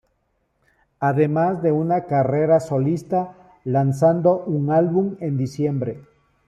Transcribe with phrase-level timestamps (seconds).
[0.99, 6.01] Además de una carrera solista, lanzando un álbum en diciembre.